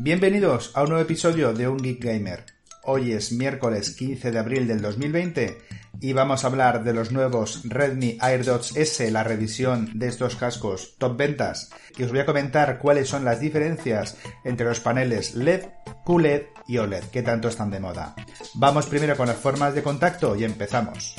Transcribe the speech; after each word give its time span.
Bienvenidos 0.00 0.70
a 0.74 0.84
un 0.84 0.90
nuevo 0.90 1.02
episodio 1.02 1.52
de 1.52 1.66
Un 1.66 1.78
Geek 1.78 2.04
Gamer. 2.04 2.46
Hoy 2.84 3.10
es 3.10 3.32
miércoles 3.32 3.90
15 3.96 4.30
de 4.30 4.38
abril 4.38 4.68
del 4.68 4.80
2020 4.80 5.58
y 6.00 6.12
vamos 6.12 6.44
a 6.44 6.46
hablar 6.46 6.84
de 6.84 6.92
los 6.92 7.10
nuevos 7.10 7.62
Redmi 7.64 8.16
AirDots 8.20 8.76
S, 8.76 9.10
la 9.10 9.24
revisión 9.24 9.98
de 9.98 10.06
estos 10.06 10.36
cascos 10.36 10.94
top 10.98 11.16
ventas, 11.16 11.70
y 11.96 12.04
os 12.04 12.10
voy 12.10 12.20
a 12.20 12.26
comentar 12.26 12.78
cuáles 12.78 13.08
son 13.08 13.24
las 13.24 13.40
diferencias 13.40 14.16
entre 14.44 14.68
los 14.68 14.78
paneles 14.78 15.34
LED, 15.34 15.64
QLED 16.06 16.42
y 16.68 16.78
OLED, 16.78 17.02
que 17.06 17.24
tanto 17.24 17.48
están 17.48 17.72
de 17.72 17.80
moda. 17.80 18.14
Vamos 18.54 18.86
primero 18.86 19.16
con 19.16 19.26
las 19.26 19.38
formas 19.38 19.74
de 19.74 19.82
contacto 19.82 20.36
y 20.36 20.44
empezamos. 20.44 21.16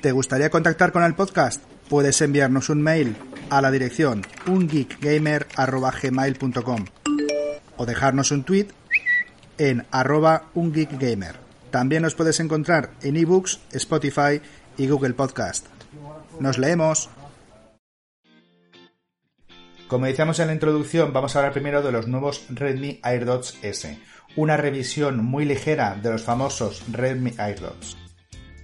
¿Te 0.00 0.10
gustaría 0.10 0.50
contactar 0.50 0.90
con 0.90 1.04
el 1.04 1.14
podcast? 1.14 1.62
Puedes 1.88 2.20
enviarnos 2.22 2.70
un 2.70 2.82
mail 2.82 3.16
a 3.52 3.60
la 3.60 3.70
dirección 3.70 4.24
ungeekgamer.gmail.com 4.46 6.84
o 7.76 7.84
dejarnos 7.84 8.30
un 8.30 8.44
tweet 8.44 8.68
en 9.58 9.84
arroba 9.90 10.44
ungeekgamer. 10.54 11.36
También 11.70 12.00
nos 12.02 12.14
puedes 12.14 12.40
encontrar 12.40 12.92
en 13.02 13.18
ebooks, 13.18 13.60
Spotify 13.72 14.40
y 14.78 14.88
Google 14.88 15.12
Podcast. 15.12 15.66
¡Nos 16.40 16.56
leemos! 16.56 17.10
Como 19.86 20.06
decíamos 20.06 20.38
en 20.38 20.46
la 20.46 20.54
introducción, 20.54 21.12
vamos 21.12 21.36
a 21.36 21.40
hablar 21.40 21.52
primero 21.52 21.82
de 21.82 21.92
los 21.92 22.08
nuevos 22.08 22.46
Redmi 22.48 23.00
AirDots 23.02 23.58
S, 23.60 23.98
una 24.34 24.56
revisión 24.56 25.22
muy 25.22 25.44
ligera 25.44 25.94
de 26.02 26.10
los 26.10 26.22
famosos 26.22 26.84
Redmi 26.90 27.34
AirDots. 27.36 27.98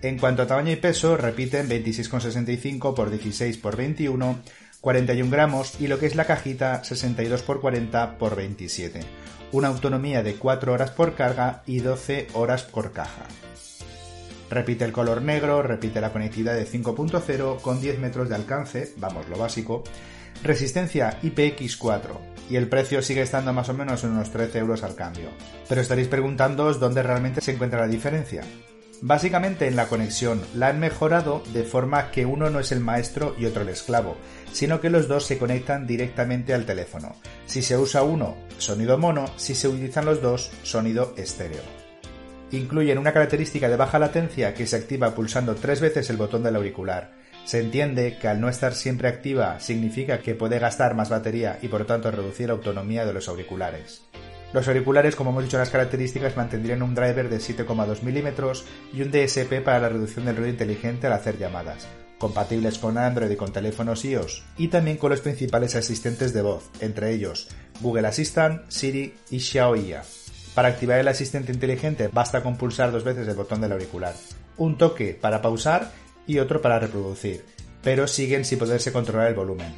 En 0.00 0.18
cuanto 0.18 0.42
a 0.42 0.46
tamaño 0.46 0.72
y 0.72 0.76
peso, 0.76 1.16
repiten 1.16 1.68
26,65 1.68 2.92
x 2.92 3.10
16 3.10 3.56
x 3.56 3.76
21 3.76 4.38
41 4.80 5.30
gramos 5.30 5.80
y 5.80 5.88
lo 5.88 5.98
que 5.98 6.06
es 6.06 6.14
la 6.14 6.24
cajita 6.24 6.84
62 6.84 7.40
x 7.40 7.56
40 7.60 8.16
x 8.20 8.36
27. 8.36 9.00
Una 9.50 9.68
autonomía 9.68 10.22
de 10.22 10.34
4 10.34 10.72
horas 10.72 10.90
por 10.92 11.14
carga 11.14 11.62
y 11.66 11.80
12 11.80 12.28
horas 12.34 12.62
por 12.62 12.92
caja. 12.92 13.26
Repite 14.50 14.84
el 14.84 14.92
color 14.92 15.22
negro, 15.22 15.62
repite 15.62 16.00
la 16.00 16.12
conectividad 16.12 16.54
de 16.54 16.66
5.0 16.66 17.60
con 17.60 17.80
10 17.80 17.98
metros 17.98 18.28
de 18.28 18.34
alcance, 18.34 18.94
vamos, 18.96 19.28
lo 19.28 19.36
básico. 19.36 19.82
Resistencia 20.42 21.18
IPX4 21.22 22.38
y 22.48 22.56
el 22.56 22.68
precio 22.68 23.02
sigue 23.02 23.22
estando 23.22 23.52
más 23.52 23.68
o 23.68 23.74
menos 23.74 24.04
en 24.04 24.12
unos 24.12 24.30
13 24.30 24.58
euros 24.60 24.82
al 24.84 24.94
cambio. 24.94 25.30
Pero 25.68 25.80
estaréis 25.80 26.08
preguntándoos 26.08 26.80
dónde 26.80 27.02
realmente 27.02 27.40
se 27.40 27.52
encuentra 27.52 27.80
la 27.80 27.88
diferencia. 27.88 28.42
Básicamente 29.00 29.68
en 29.68 29.76
la 29.76 29.86
conexión 29.86 30.42
la 30.54 30.68
han 30.68 30.80
mejorado 30.80 31.42
de 31.52 31.62
forma 31.62 32.10
que 32.10 32.26
uno 32.26 32.50
no 32.50 32.58
es 32.58 32.72
el 32.72 32.80
maestro 32.80 33.36
y 33.38 33.46
otro 33.46 33.62
el 33.62 33.68
esclavo, 33.68 34.16
sino 34.52 34.80
que 34.80 34.90
los 34.90 35.06
dos 35.06 35.24
se 35.24 35.38
conectan 35.38 35.86
directamente 35.86 36.52
al 36.52 36.66
teléfono. 36.66 37.14
Si 37.46 37.62
se 37.62 37.76
usa 37.78 38.02
uno, 38.02 38.36
sonido 38.58 38.98
mono, 38.98 39.26
si 39.36 39.54
se 39.54 39.68
utilizan 39.68 40.04
los 40.04 40.20
dos, 40.20 40.50
sonido 40.64 41.14
estéreo. 41.16 41.62
Incluyen 42.50 42.98
una 42.98 43.12
característica 43.12 43.68
de 43.68 43.76
baja 43.76 44.00
latencia 44.00 44.54
que 44.54 44.66
se 44.66 44.76
activa 44.76 45.14
pulsando 45.14 45.54
tres 45.54 45.80
veces 45.80 46.10
el 46.10 46.16
botón 46.16 46.42
del 46.42 46.56
auricular. 46.56 47.12
Se 47.44 47.60
entiende 47.60 48.18
que 48.20 48.26
al 48.26 48.40
no 48.40 48.48
estar 48.48 48.74
siempre 48.74 49.06
activa 49.06 49.60
significa 49.60 50.18
que 50.18 50.34
puede 50.34 50.58
gastar 50.58 50.94
más 50.94 51.08
batería 51.08 51.58
y 51.62 51.68
por 51.68 51.86
tanto 51.86 52.10
reducir 52.10 52.48
la 52.48 52.54
autonomía 52.54 53.06
de 53.06 53.12
los 53.12 53.28
auriculares. 53.28 54.02
Los 54.52 54.66
auriculares, 54.66 55.14
como 55.14 55.30
hemos 55.30 55.44
dicho 55.44 55.58
las 55.58 55.68
características, 55.68 56.36
mantendrían 56.36 56.82
un 56.82 56.94
driver 56.94 57.28
de 57.28 57.36
7,2 57.36 58.02
milímetros 58.02 58.64
y 58.94 59.02
un 59.02 59.10
DSP 59.10 59.62
para 59.62 59.78
la 59.78 59.90
reducción 59.90 60.24
del 60.24 60.36
ruido 60.36 60.50
inteligente 60.50 61.06
al 61.06 61.12
hacer 61.12 61.36
llamadas, 61.36 61.86
compatibles 62.16 62.78
con 62.78 62.96
Android 62.96 63.30
y 63.30 63.36
con 63.36 63.52
teléfonos 63.52 64.06
iOS, 64.06 64.44
y 64.56 64.68
también 64.68 64.96
con 64.96 65.10
los 65.10 65.20
principales 65.20 65.76
asistentes 65.76 66.32
de 66.32 66.40
voz, 66.40 66.70
entre 66.80 67.12
ellos 67.12 67.48
Google 67.80 68.08
Assistant, 68.08 68.62
Siri 68.68 69.14
y 69.30 69.38
Xiaomi. 69.40 69.92
Para 70.54 70.68
activar 70.68 70.98
el 70.98 71.08
asistente 71.08 71.52
inteligente 71.52 72.08
basta 72.10 72.42
con 72.42 72.56
pulsar 72.56 72.90
dos 72.90 73.04
veces 73.04 73.28
el 73.28 73.36
botón 73.36 73.60
del 73.60 73.72
auricular, 73.72 74.14
un 74.56 74.78
toque 74.78 75.12
para 75.12 75.42
pausar 75.42 75.92
y 76.26 76.38
otro 76.38 76.62
para 76.62 76.78
reproducir, 76.78 77.44
pero 77.82 78.06
siguen 78.06 78.46
sin 78.46 78.58
poderse 78.58 78.92
controlar 78.92 79.28
el 79.28 79.34
volumen. 79.34 79.74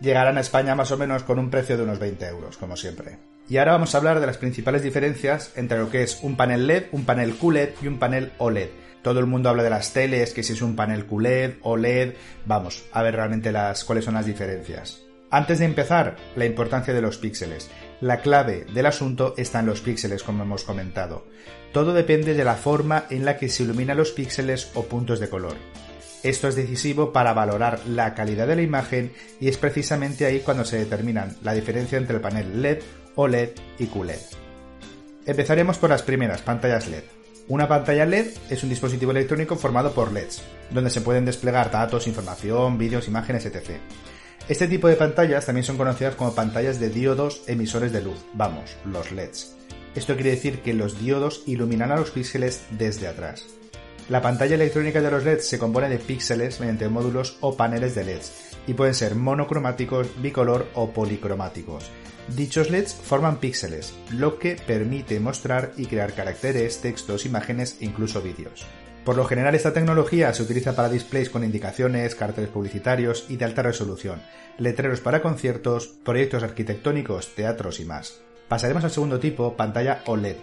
Llegarán 0.00 0.38
a 0.38 0.40
España 0.40 0.74
más 0.74 0.90
o 0.90 0.96
menos 0.96 1.22
con 1.22 1.38
un 1.38 1.50
precio 1.50 1.76
de 1.76 1.82
unos 1.82 1.98
20 1.98 2.26
euros, 2.26 2.56
como 2.56 2.76
siempre. 2.76 3.35
Y 3.48 3.58
ahora 3.58 3.72
vamos 3.72 3.94
a 3.94 3.98
hablar 3.98 4.18
de 4.18 4.26
las 4.26 4.38
principales 4.38 4.82
diferencias 4.82 5.52
entre 5.54 5.78
lo 5.78 5.88
que 5.88 6.02
es 6.02 6.18
un 6.22 6.36
panel 6.36 6.66
LED, 6.66 6.86
un 6.90 7.04
panel 7.04 7.34
QLED 7.34 7.70
y 7.80 7.86
un 7.86 7.98
panel 7.98 8.32
OLED. 8.38 8.70
Todo 9.02 9.20
el 9.20 9.26
mundo 9.26 9.48
habla 9.48 9.62
de 9.62 9.70
las 9.70 9.92
teles, 9.92 10.32
que 10.32 10.42
si 10.42 10.54
es 10.54 10.62
un 10.62 10.74
panel 10.74 11.06
QLED, 11.06 11.58
OLED, 11.62 12.14
vamos 12.44 12.84
a 12.90 13.02
ver 13.04 13.14
realmente 13.14 13.52
las, 13.52 13.84
cuáles 13.84 14.04
son 14.04 14.14
las 14.14 14.26
diferencias. 14.26 15.02
Antes 15.30 15.60
de 15.60 15.64
empezar, 15.64 16.16
la 16.34 16.44
importancia 16.44 16.92
de 16.92 17.02
los 17.02 17.18
píxeles. 17.18 17.70
La 18.00 18.20
clave 18.20 18.66
del 18.74 18.86
asunto 18.86 19.34
está 19.36 19.60
en 19.60 19.66
los 19.66 19.80
píxeles, 19.80 20.24
como 20.24 20.42
hemos 20.42 20.64
comentado. 20.64 21.26
Todo 21.72 21.92
depende 21.94 22.34
de 22.34 22.44
la 22.44 22.54
forma 22.56 23.04
en 23.10 23.24
la 23.24 23.36
que 23.36 23.48
se 23.48 23.62
iluminan 23.62 23.96
los 23.96 24.10
píxeles 24.10 24.72
o 24.74 24.86
puntos 24.86 25.20
de 25.20 25.28
color. 25.28 25.54
Esto 26.24 26.48
es 26.48 26.56
decisivo 26.56 27.12
para 27.12 27.32
valorar 27.32 27.86
la 27.86 28.14
calidad 28.14 28.48
de 28.48 28.56
la 28.56 28.62
imagen 28.62 29.12
y 29.38 29.48
es 29.48 29.58
precisamente 29.58 30.26
ahí 30.26 30.40
cuando 30.40 30.64
se 30.64 30.78
determinan 30.78 31.36
la 31.44 31.54
diferencia 31.54 31.98
entre 31.98 32.16
el 32.16 32.22
panel 32.22 32.62
LED, 32.62 32.78
OLED 33.16 33.50
y 33.78 33.86
QLED. 33.86 34.20
Empezaremos 35.24 35.78
por 35.78 35.90
las 35.90 36.02
primeras, 36.02 36.42
pantallas 36.42 36.86
LED. 36.86 37.02
Una 37.48 37.66
pantalla 37.66 38.04
LED 38.04 38.28
es 38.50 38.62
un 38.62 38.68
dispositivo 38.68 39.10
electrónico 39.10 39.56
formado 39.56 39.92
por 39.92 40.12
LEDs, 40.12 40.42
donde 40.70 40.90
se 40.90 41.00
pueden 41.00 41.24
desplegar 41.24 41.70
datos, 41.70 42.06
información, 42.06 42.76
vídeos, 42.76 43.08
imágenes, 43.08 43.46
etc. 43.46 43.78
Este 44.48 44.68
tipo 44.68 44.86
de 44.86 44.96
pantallas 44.96 45.46
también 45.46 45.64
son 45.64 45.78
conocidas 45.78 46.14
como 46.14 46.34
pantallas 46.34 46.78
de 46.78 46.90
diodos 46.90 47.42
emisores 47.46 47.90
de 47.92 48.02
luz, 48.02 48.24
vamos, 48.34 48.76
los 48.84 49.10
LEDs. 49.10 49.56
Esto 49.94 50.14
quiere 50.14 50.30
decir 50.30 50.60
que 50.60 50.74
los 50.74 51.00
diodos 51.00 51.42
iluminan 51.46 51.92
a 51.92 51.96
los 51.96 52.10
píxeles 52.10 52.66
desde 52.70 53.08
atrás. 53.08 53.46
La 54.10 54.20
pantalla 54.20 54.56
electrónica 54.56 55.00
de 55.00 55.10
los 55.10 55.24
LEDs 55.24 55.48
se 55.48 55.58
compone 55.58 55.88
de 55.88 55.98
píxeles 55.98 56.60
mediante 56.60 56.88
módulos 56.88 57.38
o 57.40 57.56
paneles 57.56 57.94
de 57.94 58.04
LEDs 58.04 58.32
y 58.66 58.74
pueden 58.74 58.94
ser 58.94 59.14
monocromáticos, 59.14 60.20
bicolor 60.20 60.68
o 60.74 60.90
policromáticos. 60.90 61.90
Dichos 62.28 62.70
LEDs 62.70 62.94
forman 62.94 63.38
píxeles, 63.38 63.94
lo 64.10 64.38
que 64.38 64.56
permite 64.56 65.20
mostrar 65.20 65.72
y 65.76 65.86
crear 65.86 66.12
caracteres, 66.12 66.80
textos, 66.80 67.24
imágenes 67.24 67.78
e 67.80 67.84
incluso 67.84 68.20
vídeos. 68.20 68.66
Por 69.04 69.16
lo 69.16 69.24
general 69.24 69.54
esta 69.54 69.72
tecnología 69.72 70.34
se 70.34 70.42
utiliza 70.42 70.74
para 70.74 70.88
displays 70.88 71.30
con 71.30 71.44
indicaciones, 71.44 72.16
carteles 72.16 72.50
publicitarios 72.50 73.26
y 73.28 73.36
de 73.36 73.44
alta 73.44 73.62
resolución, 73.62 74.20
letreros 74.58 75.00
para 75.00 75.22
conciertos, 75.22 75.86
proyectos 75.86 76.42
arquitectónicos, 76.42 77.34
teatros 77.34 77.78
y 77.78 77.84
más. 77.84 78.20
Pasaremos 78.48 78.82
al 78.82 78.90
segundo 78.90 79.20
tipo, 79.20 79.56
pantalla 79.56 80.02
OLED, 80.06 80.36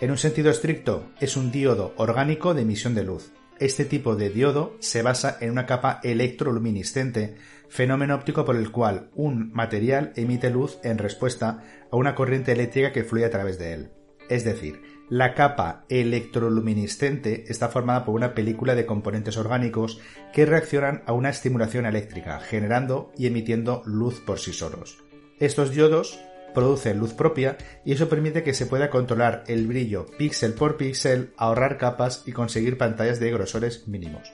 en 0.00 0.10
un 0.10 0.16
sentido 0.16 0.50
estricto, 0.50 1.10
es 1.20 1.36
un 1.36 1.52
diodo 1.52 1.92
orgánico 1.98 2.54
de 2.54 2.62
emisión 2.62 2.94
de 2.94 3.04
luz. 3.04 3.32
Este 3.60 3.84
tipo 3.84 4.16
de 4.16 4.30
diodo 4.30 4.74
se 4.80 5.02
basa 5.02 5.36
en 5.38 5.50
una 5.50 5.66
capa 5.66 6.00
electroluminiscente, 6.02 7.36
fenómeno 7.68 8.14
óptico 8.14 8.46
por 8.46 8.56
el 8.56 8.72
cual 8.72 9.10
un 9.14 9.52
material 9.52 10.14
emite 10.16 10.48
luz 10.48 10.78
en 10.82 10.96
respuesta 10.96 11.62
a 11.92 11.96
una 11.96 12.14
corriente 12.14 12.52
eléctrica 12.52 12.90
que 12.90 13.04
fluye 13.04 13.26
a 13.26 13.30
través 13.30 13.58
de 13.58 13.74
él. 13.74 13.90
Es 14.30 14.44
decir, 14.44 14.80
la 15.10 15.34
capa 15.34 15.84
electroluminiscente 15.90 17.44
está 17.52 17.68
formada 17.68 18.06
por 18.06 18.14
una 18.14 18.32
película 18.32 18.74
de 18.74 18.86
componentes 18.86 19.36
orgánicos 19.36 20.00
que 20.32 20.46
reaccionan 20.46 21.02
a 21.04 21.12
una 21.12 21.28
estimulación 21.28 21.84
eléctrica, 21.84 22.40
generando 22.40 23.12
y 23.18 23.26
emitiendo 23.26 23.82
luz 23.84 24.20
por 24.20 24.38
sí 24.38 24.54
solos. 24.54 25.04
Estos 25.38 25.72
diodos 25.72 26.18
produce 26.54 26.94
luz 26.94 27.14
propia 27.14 27.56
y 27.84 27.92
eso 27.92 28.08
permite 28.08 28.42
que 28.42 28.54
se 28.54 28.66
pueda 28.66 28.90
controlar 28.90 29.44
el 29.46 29.66
brillo 29.66 30.06
píxel 30.18 30.54
por 30.54 30.76
píxel, 30.76 31.32
ahorrar 31.36 31.78
capas 31.78 32.22
y 32.26 32.32
conseguir 32.32 32.78
pantallas 32.78 33.20
de 33.20 33.30
grosores 33.30 33.88
mínimos. 33.88 34.32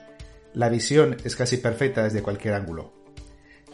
La 0.52 0.68
visión 0.68 1.16
es 1.24 1.36
casi 1.36 1.58
perfecta 1.58 2.02
desde 2.02 2.22
cualquier 2.22 2.54
ángulo. 2.54 2.92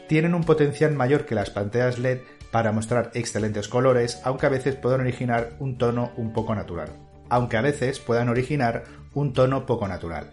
Tienen 0.08 0.34
un 0.34 0.44
potencial 0.44 0.92
mayor 0.92 1.27
que 1.27 1.34
las 1.34 1.50
pantallas 1.50 1.98
LED 1.98 2.18
para 2.50 2.72
mostrar 2.72 3.10
excelentes 3.15 3.68
colores, 3.68 4.21
aunque 4.24 4.47
a 4.47 4.50
veces 4.50 4.74
puedan 4.74 5.00
originar 5.00 5.56
un 5.59 5.78
tono 5.78 6.12
un 6.16 6.33
poco 6.33 6.54
natural. 6.54 6.91
Aunque 7.30 7.56
a 7.56 7.62
veces 7.62 7.98
puedan 7.98 8.28
originar 8.28 8.84
un 9.15 9.33
tono 9.33 9.65
poco 9.65 9.89
natural. 9.89 10.30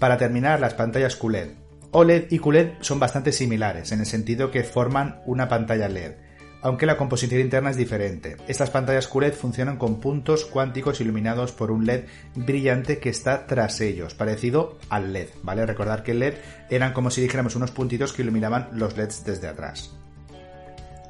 Para 0.00 0.18
terminar, 0.18 0.60
las 0.60 0.74
pantallas 0.74 1.14
QLED. 1.14 1.50
OLED 1.92 2.32
y 2.32 2.40
QLED 2.40 2.72
son 2.80 2.98
bastante 2.98 3.30
similares 3.30 3.92
en 3.92 4.00
el 4.00 4.06
sentido 4.06 4.50
que 4.50 4.64
forman 4.64 5.22
una 5.26 5.48
pantalla 5.48 5.88
LED 5.88 6.23
aunque 6.64 6.86
la 6.86 6.96
composición 6.96 7.42
interna 7.42 7.70
es 7.70 7.76
diferente. 7.76 8.38
Estas 8.48 8.70
pantallas 8.70 9.06
QLED 9.06 9.34
funcionan 9.34 9.76
con 9.76 10.00
puntos 10.00 10.46
cuánticos 10.46 10.98
iluminados 11.02 11.52
por 11.52 11.70
un 11.70 11.84
LED 11.84 12.06
brillante 12.34 12.98
que 12.98 13.10
está 13.10 13.46
tras 13.46 13.82
ellos, 13.82 14.14
parecido 14.14 14.78
al 14.88 15.12
LED, 15.12 15.28
¿vale? 15.42 15.66
Recordar 15.66 16.02
que 16.02 16.12
el 16.12 16.20
LED 16.20 16.34
eran 16.70 16.94
como 16.94 17.10
si 17.10 17.20
dijéramos 17.20 17.54
unos 17.54 17.70
puntitos 17.70 18.14
que 18.14 18.22
iluminaban 18.22 18.70
los 18.72 18.96
LEDs 18.96 19.26
desde 19.26 19.46
atrás. 19.46 19.94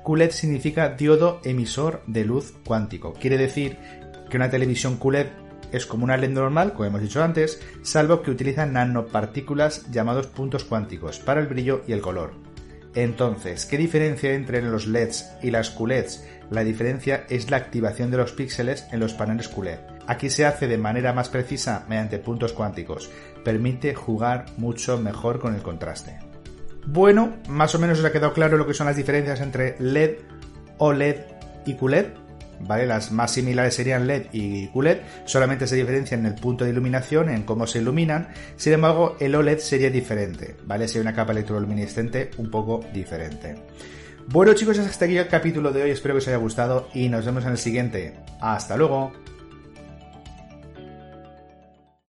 QLED 0.04 0.32
significa 0.32 0.88
diodo 0.88 1.40
emisor 1.44 2.02
de 2.08 2.24
luz 2.24 2.52
cuántico. 2.64 3.12
Quiere 3.12 3.38
decir 3.38 3.78
que 4.28 4.36
una 4.36 4.50
televisión 4.50 4.96
QLED 4.96 5.28
es 5.70 5.86
como 5.86 6.02
una 6.02 6.16
LED 6.16 6.30
normal, 6.30 6.72
como 6.72 6.86
hemos 6.86 7.00
dicho 7.00 7.22
antes, 7.22 7.60
salvo 7.82 8.22
que 8.22 8.32
utiliza 8.32 8.66
nanopartículas 8.66 9.88
llamados 9.92 10.26
puntos 10.26 10.64
cuánticos 10.64 11.20
para 11.20 11.40
el 11.40 11.46
brillo 11.46 11.84
y 11.86 11.92
el 11.92 12.00
color. 12.00 12.53
Entonces, 12.94 13.66
¿qué 13.66 13.76
diferencia 13.76 14.34
entre 14.34 14.62
los 14.62 14.86
LEDs 14.86 15.32
y 15.42 15.50
las 15.50 15.70
QLEDs? 15.70 16.24
La 16.50 16.62
diferencia 16.62 17.24
es 17.28 17.50
la 17.50 17.56
activación 17.56 18.10
de 18.10 18.18
los 18.18 18.32
píxeles 18.32 18.86
en 18.92 19.00
los 19.00 19.14
paneles 19.14 19.48
QLED. 19.48 19.78
Aquí 20.06 20.30
se 20.30 20.46
hace 20.46 20.68
de 20.68 20.78
manera 20.78 21.12
más 21.12 21.28
precisa 21.28 21.84
mediante 21.88 22.18
puntos 22.18 22.52
cuánticos. 22.52 23.10
Permite 23.44 23.94
jugar 23.94 24.46
mucho 24.58 24.98
mejor 24.98 25.40
con 25.40 25.54
el 25.54 25.62
contraste. 25.62 26.18
Bueno, 26.86 27.38
más 27.48 27.74
o 27.74 27.78
menos 27.78 27.98
os 27.98 28.04
ha 28.04 28.12
quedado 28.12 28.34
claro 28.34 28.58
lo 28.58 28.66
que 28.66 28.74
son 28.74 28.86
las 28.86 28.96
diferencias 28.96 29.40
entre 29.40 29.76
LED, 29.80 30.18
OLED 30.78 31.16
y 31.64 31.74
QLED. 31.74 32.23
¿Vale? 32.60 32.86
Las 32.86 33.12
más 33.12 33.32
similares 33.32 33.74
serían 33.74 34.06
LED 34.06 34.26
y 34.32 34.68
QLED, 34.68 34.98
solamente 35.24 35.66
se 35.66 35.76
diferencian 35.76 36.20
en 36.20 36.26
el 36.26 36.34
punto 36.34 36.64
de 36.64 36.70
iluminación, 36.70 37.28
en 37.28 37.42
cómo 37.42 37.66
se 37.66 37.78
iluminan. 37.78 38.28
Sin 38.56 38.72
embargo, 38.72 39.16
el 39.20 39.34
OLED 39.34 39.58
sería 39.58 39.90
diferente, 39.90 40.56
¿vale? 40.64 40.88
Sería 40.88 41.02
una 41.02 41.14
capa 41.14 41.32
electroluminiscente 41.32 42.30
un 42.38 42.50
poco 42.50 42.84
diferente. 42.92 43.56
Bueno 44.26 44.54
chicos, 44.54 44.78
hasta 44.78 45.04
aquí 45.04 45.18
el 45.18 45.28
capítulo 45.28 45.70
de 45.70 45.82
hoy, 45.82 45.90
espero 45.90 46.14
que 46.14 46.18
os 46.18 46.28
haya 46.28 46.38
gustado 46.38 46.88
y 46.94 47.08
nos 47.08 47.26
vemos 47.26 47.44
en 47.44 47.50
el 47.50 47.58
siguiente. 47.58 48.14
Hasta 48.40 48.76
luego. 48.76 49.12